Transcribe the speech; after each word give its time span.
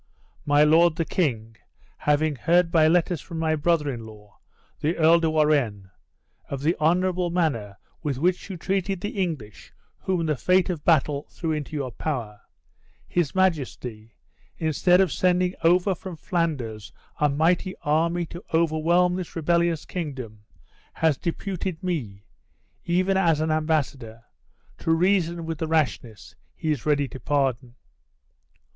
My 0.47 0.63
lord 0.63 0.95
the 0.95 1.05
king 1.05 1.57
having 1.97 2.35
heard 2.35 2.71
by 2.71 2.87
letters 2.87 3.21
from 3.21 3.37
my 3.37 3.55
brother 3.55 3.87
in 3.93 4.03
law, 4.03 4.39
the 4.79 4.97
Earl 4.97 5.19
de 5.19 5.29
Warenne, 5.29 5.91
of 6.49 6.63
the 6.63 6.75
honorable 6.79 7.29
manner 7.29 7.77
with 8.01 8.17
which 8.17 8.49
you 8.49 8.57
treated 8.57 8.99
the 9.01 9.21
English 9.21 9.71
whom 9.99 10.25
the 10.25 10.35
fate 10.35 10.71
of 10.71 10.83
battle 10.83 11.27
threw 11.29 11.51
into 11.51 11.75
your 11.75 11.91
power, 11.91 12.41
his 13.07 13.35
majesty, 13.35 14.15
instead 14.57 15.01
of 15.01 15.11
sending 15.11 15.53
over 15.63 15.93
from 15.93 16.15
Flanders 16.15 16.91
a 17.19 17.29
mighty 17.29 17.75
army 17.83 18.25
to 18.25 18.43
overwhelm 18.55 19.15
this 19.15 19.35
rebellious 19.35 19.85
kingdom, 19.85 20.41
has 20.93 21.15
deputed 21.15 21.83
me, 21.83 22.23
even 22.85 23.17
as 23.17 23.39
an 23.39 23.51
embassador, 23.51 24.23
to 24.79 24.89
reason 24.89 25.45
with 25.45 25.59
the 25.59 25.67
rashness 25.67 26.33
he 26.55 26.71
is 26.71 26.87
ready 26.87 27.07
to 27.07 27.19
pardon. 27.19 27.75